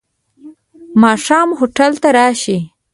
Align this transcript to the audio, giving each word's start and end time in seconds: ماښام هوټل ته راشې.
ماښام 1.01 1.49
هوټل 1.59 1.91
ته 2.01 2.09
راشې. 2.17 2.57